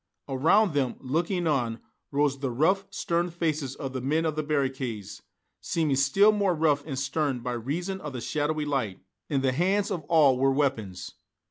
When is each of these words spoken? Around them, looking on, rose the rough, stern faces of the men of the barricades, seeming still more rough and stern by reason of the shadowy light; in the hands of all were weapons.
Around 0.27 0.73
them, 0.73 0.95
looking 0.99 1.45
on, 1.45 1.79
rose 2.09 2.39
the 2.39 2.49
rough, 2.49 2.87
stern 2.89 3.29
faces 3.29 3.75
of 3.75 3.93
the 3.93 4.01
men 4.01 4.25
of 4.25 4.35
the 4.35 4.41
barricades, 4.41 5.21
seeming 5.59 5.95
still 5.95 6.31
more 6.31 6.55
rough 6.55 6.83
and 6.87 6.97
stern 6.97 7.41
by 7.41 7.53
reason 7.53 8.01
of 8.01 8.13
the 8.13 8.19
shadowy 8.21 8.65
light; 8.65 8.99
in 9.29 9.41
the 9.41 9.51
hands 9.51 9.91
of 9.91 10.01
all 10.05 10.39
were 10.39 10.51
weapons. 10.51 11.13